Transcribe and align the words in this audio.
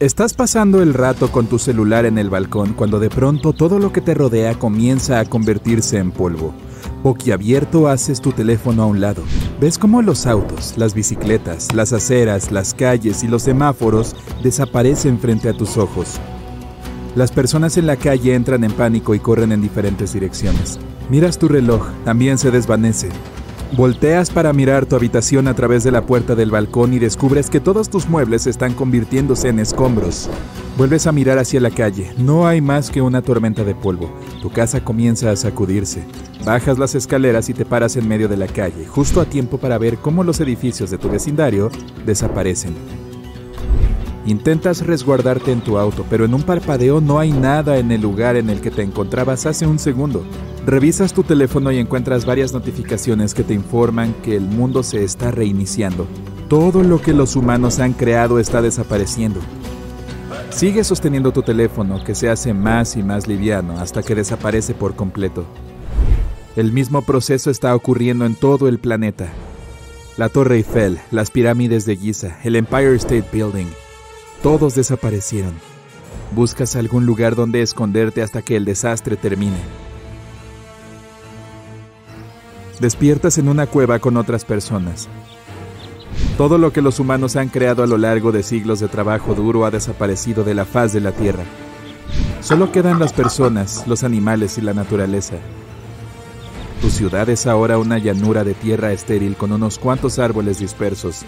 Estás 0.00 0.32
pasando 0.32 0.80
el 0.80 0.94
rato 0.94 1.30
con 1.30 1.46
tu 1.46 1.58
celular 1.58 2.06
en 2.06 2.16
el 2.16 2.30
balcón 2.30 2.72
cuando 2.72 2.98
de 3.00 3.10
pronto 3.10 3.52
todo 3.52 3.78
lo 3.78 3.92
que 3.92 4.00
te 4.00 4.14
rodea 4.14 4.58
comienza 4.58 5.20
a 5.20 5.26
convertirse 5.26 5.98
en 5.98 6.10
polvo. 6.10 6.54
Boquiabierto 7.02 7.86
haces 7.86 8.22
tu 8.22 8.32
teléfono 8.32 8.82
a 8.82 8.86
un 8.86 9.02
lado. 9.02 9.22
Ves 9.60 9.76
cómo 9.76 10.00
los 10.00 10.26
autos, 10.26 10.78
las 10.78 10.94
bicicletas, 10.94 11.74
las 11.74 11.92
aceras, 11.92 12.50
las 12.50 12.72
calles 12.72 13.22
y 13.24 13.28
los 13.28 13.42
semáforos 13.42 14.16
desaparecen 14.42 15.18
frente 15.18 15.50
a 15.50 15.52
tus 15.52 15.76
ojos. 15.76 16.18
Las 17.14 17.30
personas 17.30 17.76
en 17.76 17.86
la 17.86 17.96
calle 17.96 18.34
entran 18.34 18.64
en 18.64 18.72
pánico 18.72 19.14
y 19.14 19.18
corren 19.18 19.52
en 19.52 19.60
diferentes 19.60 20.14
direcciones. 20.14 20.78
Miras 21.10 21.38
tu 21.38 21.46
reloj, 21.46 21.86
también 22.06 22.38
se 22.38 22.50
desvanece. 22.50 23.10
Volteas 23.72 24.30
para 24.30 24.52
mirar 24.52 24.84
tu 24.84 24.96
habitación 24.96 25.46
a 25.46 25.54
través 25.54 25.84
de 25.84 25.92
la 25.92 26.04
puerta 26.04 26.34
del 26.34 26.50
balcón 26.50 26.92
y 26.92 26.98
descubres 26.98 27.48
que 27.48 27.60
todos 27.60 27.88
tus 27.88 28.08
muebles 28.08 28.48
están 28.48 28.74
convirtiéndose 28.74 29.48
en 29.48 29.60
escombros. 29.60 30.28
Vuelves 30.76 31.06
a 31.06 31.12
mirar 31.12 31.38
hacia 31.38 31.60
la 31.60 31.70
calle. 31.70 32.12
No 32.18 32.48
hay 32.48 32.60
más 32.60 32.90
que 32.90 33.00
una 33.00 33.22
tormenta 33.22 33.62
de 33.62 33.76
polvo. 33.76 34.10
Tu 34.42 34.50
casa 34.50 34.82
comienza 34.82 35.30
a 35.30 35.36
sacudirse. 35.36 36.02
Bajas 36.44 36.80
las 36.80 36.96
escaleras 36.96 37.48
y 37.48 37.54
te 37.54 37.64
paras 37.64 37.94
en 37.94 38.08
medio 38.08 38.28
de 38.28 38.36
la 38.36 38.48
calle, 38.48 38.86
justo 38.86 39.20
a 39.20 39.26
tiempo 39.26 39.58
para 39.58 39.78
ver 39.78 39.98
cómo 39.98 40.24
los 40.24 40.40
edificios 40.40 40.90
de 40.90 40.98
tu 40.98 41.08
vecindario 41.08 41.70
desaparecen. 42.04 42.74
Intentas 44.26 44.84
resguardarte 44.84 45.52
en 45.52 45.60
tu 45.60 45.78
auto, 45.78 46.04
pero 46.10 46.24
en 46.24 46.34
un 46.34 46.42
parpadeo 46.42 47.00
no 47.00 47.20
hay 47.20 47.30
nada 47.30 47.78
en 47.78 47.92
el 47.92 48.00
lugar 48.00 48.36
en 48.36 48.50
el 48.50 48.60
que 48.60 48.72
te 48.72 48.82
encontrabas 48.82 49.46
hace 49.46 49.66
un 49.66 49.78
segundo. 49.78 50.24
Revisas 50.66 51.14
tu 51.14 51.22
teléfono 51.22 51.72
y 51.72 51.78
encuentras 51.78 52.26
varias 52.26 52.52
notificaciones 52.52 53.32
que 53.32 53.42
te 53.42 53.54
informan 53.54 54.12
que 54.22 54.36
el 54.36 54.42
mundo 54.42 54.82
se 54.82 55.02
está 55.02 55.30
reiniciando. 55.30 56.06
Todo 56.48 56.82
lo 56.82 57.00
que 57.00 57.14
los 57.14 57.34
humanos 57.34 57.78
han 57.78 57.94
creado 57.94 58.38
está 58.38 58.60
desapareciendo. 58.60 59.40
Sigue 60.50 60.84
sosteniendo 60.84 61.32
tu 61.32 61.42
teléfono 61.42 62.04
que 62.04 62.14
se 62.14 62.28
hace 62.28 62.52
más 62.52 62.96
y 62.96 63.02
más 63.02 63.26
liviano 63.26 63.80
hasta 63.80 64.02
que 64.02 64.14
desaparece 64.14 64.74
por 64.74 64.94
completo. 64.94 65.46
El 66.56 66.72
mismo 66.72 67.02
proceso 67.02 67.50
está 67.50 67.74
ocurriendo 67.74 68.26
en 68.26 68.34
todo 68.34 68.68
el 68.68 68.78
planeta. 68.78 69.28
La 70.18 70.28
Torre 70.28 70.56
Eiffel, 70.56 70.98
las 71.10 71.30
pirámides 71.30 71.86
de 71.86 71.96
Giza, 71.96 72.38
el 72.44 72.56
Empire 72.56 72.96
State 72.96 73.26
Building, 73.32 73.68
todos 74.42 74.74
desaparecieron. 74.74 75.54
Buscas 76.34 76.76
algún 76.76 77.06
lugar 77.06 77.34
donde 77.34 77.62
esconderte 77.62 78.20
hasta 78.20 78.42
que 78.42 78.56
el 78.56 78.66
desastre 78.66 79.16
termine. 79.16 79.58
Despiertas 82.80 83.36
en 83.36 83.48
una 83.48 83.66
cueva 83.66 83.98
con 83.98 84.16
otras 84.16 84.46
personas. 84.46 85.08
Todo 86.38 86.56
lo 86.56 86.72
que 86.72 86.80
los 86.80 86.98
humanos 86.98 87.36
han 87.36 87.48
creado 87.48 87.82
a 87.82 87.86
lo 87.86 87.98
largo 87.98 88.32
de 88.32 88.42
siglos 88.42 88.80
de 88.80 88.88
trabajo 88.88 89.34
duro 89.34 89.66
ha 89.66 89.70
desaparecido 89.70 90.44
de 90.44 90.54
la 90.54 90.64
faz 90.64 90.94
de 90.94 91.00
la 91.00 91.12
Tierra. 91.12 91.44
Solo 92.40 92.72
quedan 92.72 92.98
las 92.98 93.12
personas, 93.12 93.86
los 93.86 94.02
animales 94.02 94.56
y 94.56 94.62
la 94.62 94.72
naturaleza. 94.72 95.36
Tu 96.80 96.88
ciudad 96.88 97.28
es 97.28 97.46
ahora 97.46 97.76
una 97.76 97.98
llanura 97.98 98.42
de 98.42 98.54
tierra 98.54 98.92
estéril 98.92 99.36
con 99.36 99.52
unos 99.52 99.78
cuantos 99.78 100.18
árboles 100.18 100.58
dispersos. 100.58 101.26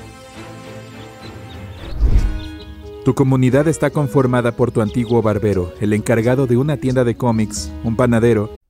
Tu 3.05 3.15
comunidad 3.15 3.69
está 3.69 3.91
conformada 3.91 4.53
por 4.53 4.71
tu 4.71 4.81
antiguo 4.81 5.21
barbero, 5.21 5.75
el 5.81 5.93
encargado 5.93 6.47
de 6.47 6.57
una 6.57 6.79
tienda 6.79 7.05
de 7.05 7.15
cómics, 7.15 7.71
un 7.85 7.97
panadero. 7.97 8.55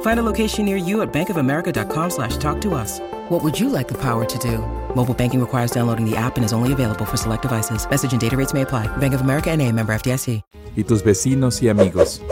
Find 0.00 0.18
a 0.18 0.22
location 0.22 0.64
near 0.64 0.76
you 0.78 1.02
at 1.02 1.12
bankofamerica.com 1.12 2.10
slash 2.10 2.38
talk 2.38 2.60
to 2.62 2.74
us. 2.74 3.00
What 3.28 3.44
would 3.44 3.58
you 3.58 3.68
like 3.68 3.88
the 3.88 3.98
power 3.98 4.24
to 4.24 4.38
do? 4.38 4.58
Mobile 4.94 5.14
banking 5.14 5.40
requires 5.40 5.70
downloading 5.70 6.08
the 6.08 6.16
app 6.16 6.36
and 6.36 6.44
is 6.44 6.52
only 6.52 6.72
available 6.72 7.04
for 7.04 7.18
select 7.18 7.42
devices. 7.42 7.86
Message 7.90 8.12
and 8.12 8.20
data 8.20 8.36
rates 8.36 8.54
may 8.54 8.62
apply. 8.62 8.88
Bank 8.96 9.14
of 9.14 9.20
America 9.20 9.50
and 9.50 9.60
a 9.60 9.70
member 9.70 9.92
FDIC. 9.92 10.42
Y 10.76 10.84
tus 10.84 11.02
vecinos 11.02 11.62
y 11.62 11.68
amigos. 11.68 12.22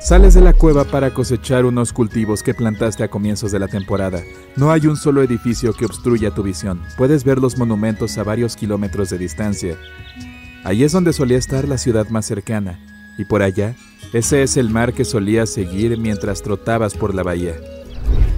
Sales 0.00 0.34
de 0.34 0.40
la 0.40 0.52
cueva 0.52 0.84
para 0.84 1.14
cosechar 1.14 1.64
unos 1.64 1.92
cultivos 1.92 2.42
que 2.42 2.54
plantaste 2.54 3.04
a 3.04 3.08
comienzos 3.08 3.52
de 3.52 3.60
la 3.60 3.68
temporada. 3.68 4.20
No 4.56 4.72
hay 4.72 4.88
un 4.88 4.96
solo 4.96 5.22
edificio 5.22 5.72
que 5.72 5.84
obstruya 5.84 6.32
tu 6.32 6.42
visión. 6.42 6.82
Puedes 6.96 7.22
ver 7.22 7.38
los 7.38 7.56
monumentos 7.56 8.18
a 8.18 8.24
varios 8.24 8.56
kilómetros 8.56 9.10
de 9.10 9.18
distancia. 9.18 9.76
Ahí 10.64 10.82
es 10.82 10.90
donde 10.90 11.12
solía 11.12 11.38
estar 11.38 11.68
la 11.68 11.78
ciudad 11.78 12.08
más 12.08 12.26
cercana. 12.26 12.80
Y 13.18 13.24
por 13.24 13.42
allá, 13.42 13.74
ese 14.12 14.42
es 14.42 14.56
el 14.56 14.70
mar 14.70 14.92
que 14.92 15.04
solías 15.04 15.50
seguir 15.50 15.96
mientras 15.98 16.42
trotabas 16.42 16.94
por 16.94 17.14
la 17.14 17.22
bahía. 17.22 17.54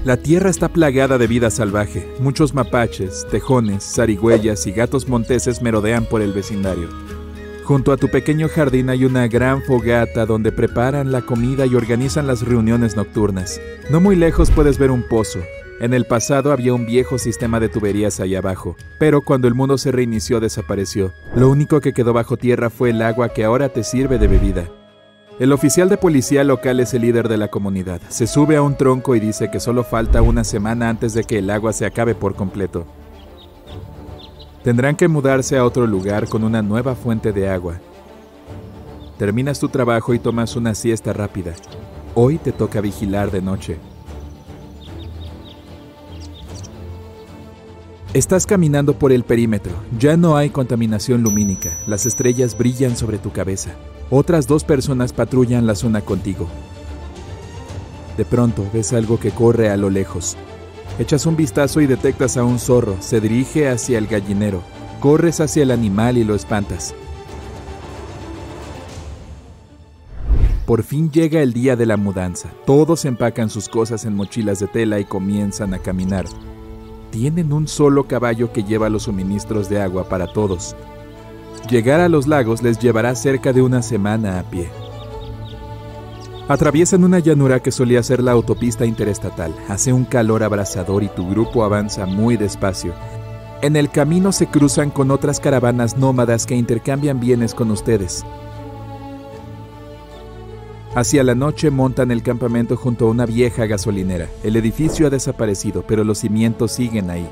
La 0.04 0.18
tierra 0.18 0.50
está 0.50 0.68
plagada 0.68 1.16
de 1.16 1.26
vida 1.26 1.50
salvaje. 1.50 2.06
Muchos 2.20 2.52
mapaches, 2.52 3.26
tejones, 3.30 3.82
zarigüeyas 3.94 4.66
y 4.66 4.72
gatos 4.72 5.08
monteses 5.08 5.62
merodean 5.62 6.04
por 6.04 6.20
el 6.20 6.32
vecindario. 6.32 6.88
Junto 7.64 7.92
a 7.92 7.96
tu 7.96 8.08
pequeño 8.08 8.48
jardín 8.50 8.90
hay 8.90 9.06
una 9.06 9.26
gran 9.26 9.62
fogata 9.62 10.26
donde 10.26 10.52
preparan 10.52 11.10
la 11.10 11.22
comida 11.22 11.64
y 11.64 11.74
organizan 11.74 12.26
las 12.26 12.42
reuniones 12.42 12.94
nocturnas. 12.94 13.58
No 13.88 14.00
muy 14.00 14.16
lejos 14.16 14.50
puedes 14.50 14.76
ver 14.76 14.90
un 14.90 15.02
pozo. 15.08 15.40
En 15.84 15.92
el 15.92 16.06
pasado 16.06 16.50
había 16.50 16.72
un 16.72 16.86
viejo 16.86 17.18
sistema 17.18 17.60
de 17.60 17.68
tuberías 17.68 18.18
ahí 18.18 18.34
abajo, 18.34 18.74
pero 18.98 19.20
cuando 19.20 19.48
el 19.48 19.54
mundo 19.54 19.76
se 19.76 19.92
reinició 19.92 20.40
desapareció. 20.40 21.12
Lo 21.36 21.50
único 21.50 21.82
que 21.82 21.92
quedó 21.92 22.14
bajo 22.14 22.38
tierra 22.38 22.70
fue 22.70 22.88
el 22.88 23.02
agua 23.02 23.28
que 23.28 23.44
ahora 23.44 23.68
te 23.68 23.84
sirve 23.84 24.18
de 24.18 24.26
bebida. 24.26 24.64
El 25.38 25.52
oficial 25.52 25.90
de 25.90 25.98
policía 25.98 26.42
local 26.42 26.80
es 26.80 26.94
el 26.94 27.02
líder 27.02 27.28
de 27.28 27.36
la 27.36 27.48
comunidad. 27.48 28.00
Se 28.08 28.26
sube 28.26 28.56
a 28.56 28.62
un 28.62 28.78
tronco 28.78 29.14
y 29.14 29.20
dice 29.20 29.50
que 29.50 29.60
solo 29.60 29.84
falta 29.84 30.22
una 30.22 30.42
semana 30.42 30.88
antes 30.88 31.12
de 31.12 31.24
que 31.24 31.40
el 31.40 31.50
agua 31.50 31.74
se 31.74 31.84
acabe 31.84 32.14
por 32.14 32.34
completo. 32.34 32.86
Tendrán 34.62 34.96
que 34.96 35.06
mudarse 35.06 35.58
a 35.58 35.66
otro 35.66 35.86
lugar 35.86 36.30
con 36.30 36.44
una 36.44 36.62
nueva 36.62 36.94
fuente 36.94 37.30
de 37.30 37.50
agua. 37.50 37.74
Terminas 39.18 39.60
tu 39.60 39.68
trabajo 39.68 40.14
y 40.14 40.18
tomas 40.18 40.56
una 40.56 40.74
siesta 40.74 41.12
rápida. 41.12 41.52
Hoy 42.14 42.38
te 42.38 42.52
toca 42.52 42.80
vigilar 42.80 43.30
de 43.30 43.42
noche. 43.42 43.78
Estás 48.14 48.46
caminando 48.46 48.96
por 48.96 49.10
el 49.10 49.24
perímetro. 49.24 49.72
Ya 49.98 50.16
no 50.16 50.36
hay 50.36 50.50
contaminación 50.50 51.24
lumínica. 51.24 51.76
Las 51.88 52.06
estrellas 52.06 52.56
brillan 52.56 52.96
sobre 52.96 53.18
tu 53.18 53.32
cabeza. 53.32 53.74
Otras 54.08 54.46
dos 54.46 54.62
personas 54.62 55.12
patrullan 55.12 55.66
la 55.66 55.74
zona 55.74 56.00
contigo. 56.00 56.46
De 58.16 58.24
pronto 58.24 58.64
ves 58.72 58.92
algo 58.92 59.18
que 59.18 59.32
corre 59.32 59.68
a 59.68 59.76
lo 59.76 59.90
lejos. 59.90 60.36
Echas 61.00 61.26
un 61.26 61.34
vistazo 61.34 61.80
y 61.80 61.88
detectas 61.88 62.36
a 62.36 62.44
un 62.44 62.60
zorro. 62.60 62.96
Se 63.00 63.20
dirige 63.20 63.68
hacia 63.68 63.98
el 63.98 64.06
gallinero. 64.06 64.62
Corres 65.00 65.40
hacia 65.40 65.64
el 65.64 65.72
animal 65.72 66.16
y 66.16 66.22
lo 66.22 66.36
espantas. 66.36 66.94
Por 70.66 70.84
fin 70.84 71.10
llega 71.10 71.42
el 71.42 71.52
día 71.52 71.74
de 71.74 71.86
la 71.86 71.96
mudanza. 71.96 72.50
Todos 72.64 73.06
empacan 73.06 73.50
sus 73.50 73.68
cosas 73.68 74.04
en 74.04 74.14
mochilas 74.14 74.60
de 74.60 74.68
tela 74.68 75.00
y 75.00 75.04
comienzan 75.04 75.74
a 75.74 75.80
caminar. 75.80 76.26
Tienen 77.14 77.52
un 77.52 77.68
solo 77.68 78.08
caballo 78.08 78.52
que 78.52 78.64
lleva 78.64 78.88
los 78.88 79.04
suministros 79.04 79.68
de 79.68 79.80
agua 79.80 80.08
para 80.08 80.26
todos. 80.26 80.74
Llegar 81.70 82.00
a 82.00 82.08
los 82.08 82.26
lagos 82.26 82.60
les 82.60 82.80
llevará 82.80 83.14
cerca 83.14 83.52
de 83.52 83.62
una 83.62 83.82
semana 83.82 84.40
a 84.40 84.42
pie. 84.42 84.68
Atraviesan 86.48 87.04
una 87.04 87.20
llanura 87.20 87.60
que 87.60 87.70
solía 87.70 88.02
ser 88.02 88.20
la 88.20 88.32
autopista 88.32 88.84
interestatal. 88.84 89.54
Hace 89.68 89.92
un 89.92 90.06
calor 90.06 90.42
abrasador 90.42 91.04
y 91.04 91.08
tu 91.08 91.30
grupo 91.30 91.62
avanza 91.62 92.04
muy 92.04 92.36
despacio. 92.36 92.94
En 93.62 93.76
el 93.76 93.90
camino 93.90 94.32
se 94.32 94.48
cruzan 94.48 94.90
con 94.90 95.12
otras 95.12 95.38
caravanas 95.38 95.96
nómadas 95.96 96.46
que 96.46 96.56
intercambian 96.56 97.20
bienes 97.20 97.54
con 97.54 97.70
ustedes. 97.70 98.24
Hacia 100.94 101.24
la 101.24 101.34
noche 101.34 101.72
montan 101.72 102.12
el 102.12 102.22
campamento 102.22 102.76
junto 102.76 103.06
a 103.06 103.10
una 103.10 103.26
vieja 103.26 103.66
gasolinera. 103.66 104.28
El 104.44 104.54
edificio 104.54 105.08
ha 105.08 105.10
desaparecido, 105.10 105.82
pero 105.84 106.04
los 106.04 106.18
cimientos 106.18 106.70
siguen 106.70 107.10
ahí. 107.10 107.28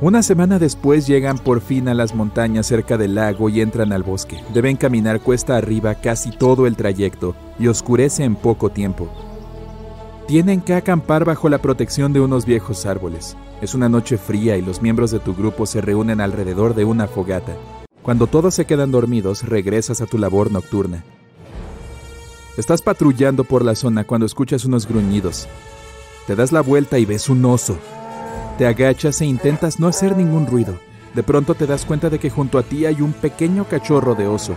Una 0.00 0.22
semana 0.22 0.58
después 0.58 1.06
llegan 1.06 1.36
por 1.36 1.60
fin 1.60 1.88
a 1.88 1.94
las 1.94 2.14
montañas 2.14 2.66
cerca 2.66 2.96
del 2.96 3.16
lago 3.16 3.50
y 3.50 3.60
entran 3.60 3.92
al 3.92 4.02
bosque. 4.02 4.42
Deben 4.54 4.78
caminar 4.78 5.20
cuesta 5.20 5.58
arriba 5.58 5.96
casi 5.96 6.30
todo 6.30 6.66
el 6.66 6.74
trayecto 6.74 7.36
y 7.58 7.66
oscurece 7.66 8.24
en 8.24 8.34
poco 8.34 8.70
tiempo. 8.70 9.10
Tienen 10.26 10.62
que 10.62 10.72
acampar 10.72 11.26
bajo 11.26 11.50
la 11.50 11.58
protección 11.58 12.14
de 12.14 12.20
unos 12.20 12.46
viejos 12.46 12.86
árboles. 12.86 13.36
Es 13.60 13.74
una 13.74 13.90
noche 13.90 14.16
fría 14.16 14.56
y 14.56 14.62
los 14.62 14.80
miembros 14.80 15.10
de 15.10 15.20
tu 15.20 15.34
grupo 15.34 15.66
se 15.66 15.82
reúnen 15.82 16.22
alrededor 16.22 16.74
de 16.74 16.86
una 16.86 17.08
fogata. 17.08 17.52
Cuando 18.02 18.26
todos 18.26 18.54
se 18.54 18.64
quedan 18.64 18.90
dormidos, 18.90 19.42
regresas 19.42 20.00
a 20.00 20.06
tu 20.06 20.16
labor 20.16 20.50
nocturna. 20.50 21.04
Estás 22.56 22.82
patrullando 22.82 23.42
por 23.42 23.64
la 23.64 23.74
zona 23.74 24.04
cuando 24.04 24.26
escuchas 24.26 24.64
unos 24.64 24.86
gruñidos. 24.86 25.48
Te 26.28 26.36
das 26.36 26.52
la 26.52 26.60
vuelta 26.60 27.00
y 27.00 27.04
ves 27.04 27.28
un 27.28 27.44
oso. 27.44 27.76
Te 28.58 28.68
agachas 28.68 29.20
e 29.20 29.26
intentas 29.26 29.80
no 29.80 29.88
hacer 29.88 30.16
ningún 30.16 30.46
ruido. 30.46 30.78
De 31.16 31.24
pronto 31.24 31.54
te 31.54 31.66
das 31.66 31.84
cuenta 31.84 32.10
de 32.10 32.20
que 32.20 32.30
junto 32.30 32.56
a 32.58 32.62
ti 32.62 32.86
hay 32.86 33.00
un 33.00 33.12
pequeño 33.12 33.64
cachorro 33.64 34.14
de 34.14 34.28
oso. 34.28 34.56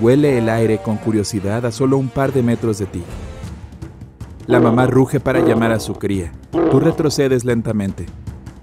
Huele 0.00 0.36
el 0.36 0.50
aire 0.50 0.82
con 0.82 0.98
curiosidad 0.98 1.64
a 1.64 1.72
solo 1.72 1.96
un 1.96 2.08
par 2.10 2.34
de 2.34 2.42
metros 2.42 2.78
de 2.78 2.84
ti. 2.84 3.02
La 4.46 4.60
mamá 4.60 4.86
ruge 4.86 5.18
para 5.18 5.40
llamar 5.40 5.72
a 5.72 5.80
su 5.80 5.94
cría. 5.94 6.32
Tú 6.70 6.78
retrocedes 6.78 7.42
lentamente. 7.42 8.04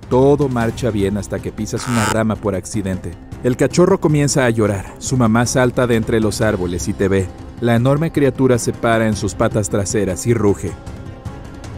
Todo 0.08 0.50
marcha 0.50 0.92
bien 0.92 1.18
hasta 1.18 1.40
que 1.40 1.52
pisas 1.52 1.88
una 1.88 2.06
rama 2.06 2.36
por 2.36 2.54
accidente. 2.54 3.12
El 3.44 3.58
cachorro 3.58 4.00
comienza 4.00 4.46
a 4.46 4.52
llorar. 4.52 4.94
Su 5.00 5.18
mamá 5.18 5.48
salta 5.48 5.88
de 5.88 5.96
entre 5.96 6.20
los 6.20 6.42
árboles 6.42 6.88
y 6.88 6.94
te 6.94 7.08
ve. 7.08 7.28
La 7.62 7.76
enorme 7.76 8.12
criatura 8.12 8.60
se 8.60 8.74
para 8.74 9.08
en 9.08 9.16
sus 9.16 9.34
patas 9.34 9.70
traseras 9.70 10.28
y 10.28 10.34
ruge. 10.34 10.72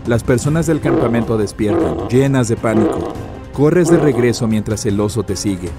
Las 0.07 0.23
personas 0.23 0.65
del 0.65 0.79
campamento 0.79 1.37
despiertan, 1.37 2.07
llenas 2.09 2.47
de 2.47 2.55
pánico. 2.55 3.13
Corres 3.53 3.89
de 3.89 3.97
regreso 3.97 4.47
mientras 4.47 4.85
el 4.87 4.99
oso 4.99 5.21
te 5.23 5.35
sigue. 5.35 5.69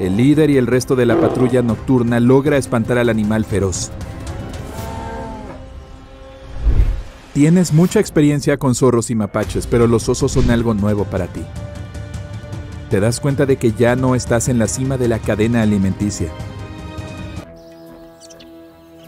El 0.00 0.16
líder 0.16 0.50
y 0.50 0.56
el 0.56 0.66
resto 0.66 0.96
de 0.96 1.06
la 1.06 1.20
patrulla 1.20 1.62
nocturna 1.62 2.18
logra 2.18 2.56
espantar 2.56 2.98
al 2.98 3.08
animal 3.08 3.44
feroz. 3.44 3.92
Tienes 7.34 7.72
mucha 7.72 8.00
experiencia 8.00 8.56
con 8.56 8.74
zorros 8.74 9.10
y 9.10 9.14
mapaches, 9.14 9.68
pero 9.68 9.86
los 9.86 10.08
osos 10.08 10.32
son 10.32 10.50
algo 10.50 10.74
nuevo 10.74 11.04
para 11.04 11.28
ti. 11.28 11.42
Te 12.90 12.98
das 12.98 13.20
cuenta 13.20 13.46
de 13.46 13.56
que 13.56 13.70
ya 13.72 13.94
no 13.94 14.16
estás 14.16 14.48
en 14.48 14.58
la 14.58 14.66
cima 14.66 14.96
de 14.96 15.06
la 15.06 15.20
cadena 15.20 15.62
alimenticia. 15.62 16.28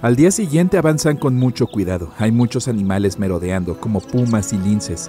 Al 0.02 0.16
día 0.16 0.32
siguiente 0.32 0.78
avanzan 0.78 1.16
con 1.16 1.36
mucho 1.36 1.68
cuidado. 1.68 2.10
Hay 2.18 2.32
muchos 2.32 2.66
animales 2.66 3.20
merodeando, 3.20 3.78
como 3.78 4.00
pumas 4.00 4.52
y 4.52 4.58
linces. 4.58 5.08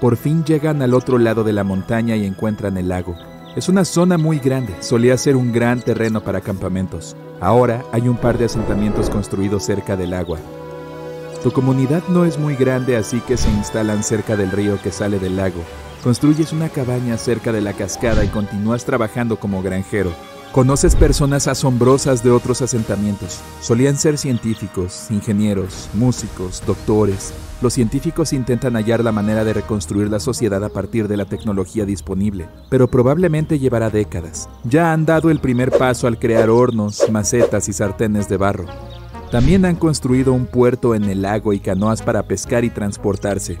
Por 0.00 0.16
fin 0.16 0.44
llegan 0.44 0.80
al 0.80 0.94
otro 0.94 1.18
lado 1.18 1.44
de 1.44 1.52
la 1.52 1.62
montaña 1.62 2.16
y 2.16 2.24
encuentran 2.24 2.78
el 2.78 2.88
lago. 2.88 3.14
Es 3.54 3.68
una 3.68 3.84
zona 3.84 4.16
muy 4.16 4.38
grande, 4.38 4.74
solía 4.80 5.18
ser 5.18 5.36
un 5.36 5.52
gran 5.52 5.82
terreno 5.82 6.22
para 6.22 6.40
campamentos. 6.40 7.14
Ahora 7.38 7.84
hay 7.92 8.08
un 8.08 8.16
par 8.16 8.38
de 8.38 8.46
asentamientos 8.46 9.10
construidos 9.10 9.62
cerca 9.64 9.94
del 9.94 10.14
agua. 10.14 10.38
Tu 11.42 11.52
comunidad 11.52 12.02
no 12.08 12.24
es 12.24 12.38
muy 12.38 12.56
grande, 12.56 12.96
así 12.96 13.20
que 13.20 13.36
se 13.36 13.50
instalan 13.50 14.02
cerca 14.02 14.38
del 14.38 14.52
río 14.52 14.80
que 14.80 14.90
sale 14.90 15.18
del 15.18 15.36
lago. 15.36 15.60
Construyes 16.02 16.54
una 16.54 16.70
cabaña 16.70 17.18
cerca 17.18 17.52
de 17.52 17.60
la 17.60 17.74
cascada 17.74 18.24
y 18.24 18.28
continúas 18.28 18.86
trabajando 18.86 19.38
como 19.38 19.62
granjero. 19.62 20.12
Conoces 20.56 20.96
personas 20.96 21.48
asombrosas 21.48 22.24
de 22.24 22.30
otros 22.30 22.62
asentamientos. 22.62 23.42
Solían 23.60 23.98
ser 23.98 24.16
científicos, 24.16 25.08
ingenieros, 25.10 25.90
músicos, 25.92 26.62
doctores. 26.66 27.34
Los 27.60 27.74
científicos 27.74 28.32
intentan 28.32 28.72
hallar 28.72 29.04
la 29.04 29.12
manera 29.12 29.44
de 29.44 29.52
reconstruir 29.52 30.08
la 30.08 30.18
sociedad 30.18 30.64
a 30.64 30.70
partir 30.70 31.08
de 31.08 31.18
la 31.18 31.26
tecnología 31.26 31.84
disponible, 31.84 32.48
pero 32.70 32.88
probablemente 32.88 33.58
llevará 33.58 33.90
décadas. 33.90 34.48
Ya 34.64 34.94
han 34.94 35.04
dado 35.04 35.28
el 35.28 35.40
primer 35.40 35.70
paso 35.72 36.06
al 36.06 36.18
crear 36.18 36.48
hornos, 36.48 37.02
macetas 37.10 37.68
y 37.68 37.74
sartenes 37.74 38.26
de 38.30 38.38
barro. 38.38 38.64
También 39.30 39.66
han 39.66 39.76
construido 39.76 40.32
un 40.32 40.46
puerto 40.46 40.94
en 40.94 41.04
el 41.04 41.20
lago 41.20 41.52
y 41.52 41.60
canoas 41.60 42.00
para 42.00 42.22
pescar 42.22 42.64
y 42.64 42.70
transportarse. 42.70 43.58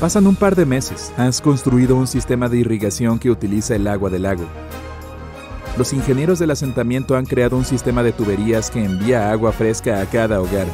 Pasan 0.00 0.26
un 0.26 0.36
par 0.36 0.56
de 0.56 0.64
meses. 0.64 1.12
Has 1.18 1.42
construido 1.42 1.96
un 1.96 2.06
sistema 2.06 2.48
de 2.48 2.56
irrigación 2.56 3.18
que 3.18 3.30
utiliza 3.30 3.76
el 3.76 3.86
agua 3.88 4.08
del 4.08 4.22
lago. 4.22 4.46
Los 5.76 5.92
ingenieros 5.92 6.38
del 6.38 6.50
asentamiento 6.50 7.16
han 7.16 7.26
creado 7.26 7.56
un 7.56 7.64
sistema 7.64 8.02
de 8.02 8.12
tuberías 8.12 8.70
que 8.70 8.84
envía 8.84 9.30
agua 9.30 9.52
fresca 9.52 10.00
a 10.00 10.06
cada 10.06 10.40
hogar. 10.40 10.66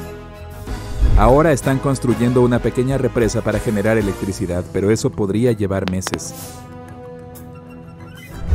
Ahora 1.19 1.52
están 1.52 1.78
construyendo 1.78 2.43
una 2.43 2.58
pequeña 2.58 2.98
represa 2.98 3.40
para 3.40 3.58
generar 3.58 3.96
electricidad, 3.96 4.64
pero 4.72 4.90
eso 4.90 5.10
podría 5.10 5.52
llevar 5.52 5.90
meses. 5.90 6.34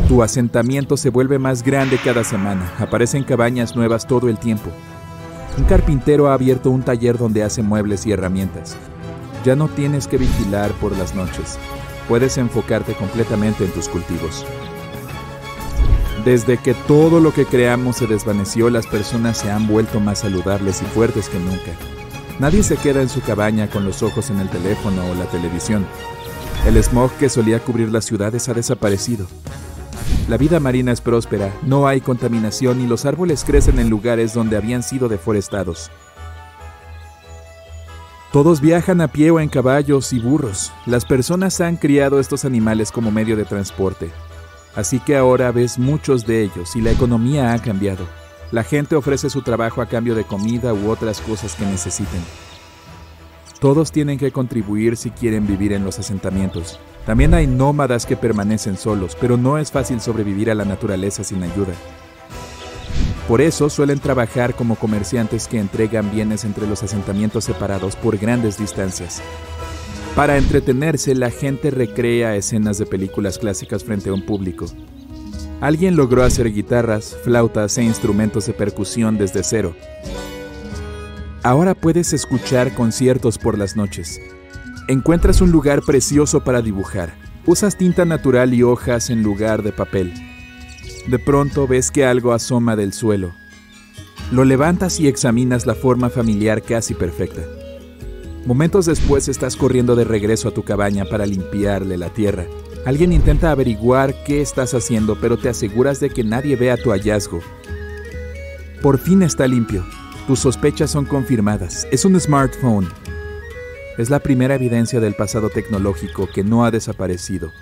Tu 0.07 0.21
asentamiento 0.21 0.97
se 0.97 1.09
vuelve 1.09 1.39
más 1.39 1.63
grande 1.63 1.97
cada 2.03 2.23
semana. 2.23 2.71
Aparecen 2.77 3.23
cabañas 3.23 3.75
nuevas 3.75 4.05
todo 4.05 4.29
el 4.29 4.37
tiempo. 4.37 4.69
Un 5.57 5.63
carpintero 5.63 6.29
ha 6.29 6.33
abierto 6.33 6.69
un 6.69 6.83
taller 6.83 7.17
donde 7.17 7.43
hace 7.43 7.63
muebles 7.63 8.05
y 8.05 8.11
herramientas. 8.11 8.75
Ya 9.45 9.55
no 9.55 9.67
tienes 9.67 10.07
que 10.07 10.17
vigilar 10.17 10.71
por 10.73 10.95
las 10.97 11.15
noches. 11.15 11.57
Puedes 12.07 12.37
enfocarte 12.37 12.93
completamente 12.93 13.63
en 13.63 13.71
tus 13.71 13.87
cultivos. 13.87 14.45
Desde 16.25 16.59
que 16.59 16.75
todo 16.75 17.19
lo 17.19 17.33
que 17.33 17.45
creamos 17.45 17.95
se 17.95 18.05
desvaneció, 18.05 18.69
las 18.69 18.85
personas 18.85 19.39
se 19.39 19.49
han 19.49 19.67
vuelto 19.67 19.99
más 19.99 20.19
saludables 20.19 20.83
y 20.83 20.85
fuertes 20.85 21.29
que 21.29 21.39
nunca. 21.39 21.71
Nadie 22.39 22.61
se 22.61 22.77
queda 22.77 23.01
en 23.01 23.09
su 23.09 23.21
cabaña 23.21 23.67
con 23.67 23.85
los 23.85 24.03
ojos 24.03 24.29
en 24.29 24.39
el 24.39 24.47
teléfono 24.47 25.03
o 25.09 25.15
la 25.15 25.25
televisión. 25.25 25.83
El 26.67 26.81
smog 26.83 27.11
que 27.13 27.27
solía 27.27 27.59
cubrir 27.59 27.89
las 27.91 28.05
ciudades 28.05 28.49
ha 28.49 28.53
desaparecido. 28.53 29.25
La 30.29 30.37
vida 30.37 30.59
marina 30.59 30.91
es 30.91 31.01
próspera, 31.01 31.51
no 31.63 31.87
hay 31.87 32.01
contaminación 32.01 32.81
y 32.81 32.87
los 32.87 33.05
árboles 33.05 33.43
crecen 33.43 33.79
en 33.79 33.89
lugares 33.89 34.35
donde 34.35 34.57
habían 34.57 34.83
sido 34.83 35.09
deforestados. 35.09 35.89
Todos 38.31 38.61
viajan 38.61 39.01
a 39.01 39.07
pie 39.07 39.31
o 39.31 39.39
en 39.39 39.49
caballos 39.49 40.13
y 40.13 40.19
burros. 40.19 40.71
Las 40.85 41.03
personas 41.03 41.59
han 41.61 41.77
criado 41.77 42.19
estos 42.19 42.45
animales 42.45 42.91
como 42.91 43.09
medio 43.09 43.35
de 43.35 43.43
transporte. 43.43 44.11
Así 44.75 44.99
que 44.99 45.17
ahora 45.17 45.51
ves 45.51 45.77
muchos 45.77 46.25
de 46.25 46.43
ellos 46.43 46.75
y 46.75 46.81
la 46.81 46.91
economía 46.91 47.53
ha 47.53 47.59
cambiado. 47.61 48.07
La 48.51 48.63
gente 48.63 48.95
ofrece 48.95 49.29
su 49.29 49.41
trabajo 49.41 49.81
a 49.81 49.85
cambio 49.85 50.15
de 50.15 50.23
comida 50.23 50.73
u 50.73 50.89
otras 50.89 51.21
cosas 51.21 51.55
que 51.55 51.65
necesiten. 51.65 52.21
Todos 53.59 53.91
tienen 53.91 54.17
que 54.17 54.31
contribuir 54.31 54.97
si 54.97 55.11
quieren 55.11 55.45
vivir 55.45 55.73
en 55.73 55.85
los 55.85 55.99
asentamientos. 55.99 56.79
También 57.05 57.33
hay 57.33 57.47
nómadas 57.47 58.05
que 58.05 58.17
permanecen 58.17 58.77
solos, 58.77 59.15
pero 59.19 59.37
no 59.37 59.57
es 59.57 59.71
fácil 59.71 60.01
sobrevivir 60.01 60.49
a 60.49 60.55
la 60.55 60.65
naturaleza 60.65 61.23
sin 61.23 61.43
ayuda. 61.43 61.73
Por 63.27 63.39
eso 63.39 63.69
suelen 63.69 63.99
trabajar 63.99 64.55
como 64.55 64.75
comerciantes 64.75 65.47
que 65.47 65.59
entregan 65.59 66.11
bienes 66.11 66.43
entre 66.43 66.67
los 66.67 66.83
asentamientos 66.83 67.45
separados 67.45 67.95
por 67.95 68.17
grandes 68.17 68.57
distancias. 68.57 69.21
Para 70.15 70.37
entretenerse, 70.37 71.15
la 71.15 71.31
gente 71.31 71.71
recrea 71.71 72.35
escenas 72.35 72.77
de 72.77 72.85
películas 72.85 73.39
clásicas 73.39 73.85
frente 73.85 74.09
a 74.09 74.13
un 74.13 74.25
público. 74.25 74.65
Alguien 75.61 75.95
logró 75.95 76.23
hacer 76.23 76.51
guitarras, 76.51 77.15
flautas 77.23 77.77
e 77.77 77.83
instrumentos 77.83 78.45
de 78.45 78.53
percusión 78.53 79.17
desde 79.17 79.41
cero. 79.43 79.73
Ahora 81.43 81.75
puedes 81.75 82.11
escuchar 82.11 82.73
conciertos 82.73 83.37
por 83.37 83.57
las 83.57 83.77
noches. 83.77 84.19
Encuentras 84.89 85.39
un 85.39 85.51
lugar 85.51 85.81
precioso 85.81 86.43
para 86.43 86.61
dibujar. 86.61 87.15
Usas 87.45 87.77
tinta 87.77 88.03
natural 88.03 88.53
y 88.53 88.63
hojas 88.63 89.09
en 89.09 89.23
lugar 89.23 89.63
de 89.63 89.71
papel. 89.71 90.13
De 91.07 91.19
pronto 91.19 91.67
ves 91.67 91.89
que 91.89 92.05
algo 92.05 92.33
asoma 92.33 92.75
del 92.75 92.91
suelo. 92.91 93.33
Lo 94.31 94.43
levantas 94.43 94.99
y 94.99 95.07
examinas 95.07 95.65
la 95.65 95.73
forma 95.73 96.09
familiar 96.09 96.61
casi 96.61 96.93
perfecta. 96.93 97.41
Momentos 98.45 98.87
después 98.87 99.27
estás 99.27 99.55
corriendo 99.55 99.95
de 99.95 100.03
regreso 100.03 100.49
a 100.49 100.51
tu 100.51 100.63
cabaña 100.63 101.05
para 101.05 101.27
limpiarle 101.27 101.95
la 101.97 102.09
tierra. 102.09 102.45
Alguien 102.87 103.13
intenta 103.13 103.51
averiguar 103.51 104.15
qué 104.23 104.41
estás 104.41 104.73
haciendo, 104.73 105.15
pero 105.21 105.37
te 105.37 105.47
aseguras 105.47 105.99
de 105.99 106.09
que 106.09 106.23
nadie 106.23 106.55
vea 106.55 106.75
tu 106.75 106.89
hallazgo. 106.89 107.39
Por 108.81 108.97
fin 108.97 109.21
está 109.21 109.45
limpio. 109.47 109.85
Tus 110.25 110.39
sospechas 110.39 110.89
son 110.89 111.05
confirmadas. 111.05 111.87
Es 111.91 112.03
un 112.03 112.19
smartphone. 112.19 112.89
Es 113.99 114.09
la 114.09 114.19
primera 114.19 114.55
evidencia 114.55 114.99
del 114.99 115.13
pasado 115.13 115.49
tecnológico 115.49 116.27
que 116.27 116.43
no 116.43 116.65
ha 116.65 116.71
desaparecido. 116.71 117.53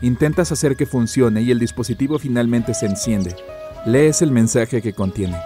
Intentas 0.00 0.52
hacer 0.52 0.76
que 0.76 0.86
funcione 0.86 1.42
y 1.42 1.50
el 1.50 1.58
dispositivo 1.58 2.20
finalmente 2.20 2.72
se 2.74 2.86
enciende. 2.86 3.34
Lees 3.84 4.22
el 4.22 4.30
mensaje 4.30 4.80
que 4.80 4.92
contiene. 4.92 5.38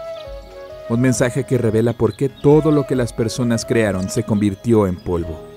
Un 0.88 1.00
mensaje 1.00 1.42
que 1.42 1.58
revela 1.58 1.94
por 1.94 2.14
qué 2.14 2.28
todo 2.28 2.70
lo 2.70 2.86
que 2.86 2.94
las 2.94 3.12
personas 3.12 3.64
crearon 3.64 4.08
se 4.08 4.22
convirtió 4.22 4.86
en 4.86 4.94
polvo. 4.94 5.55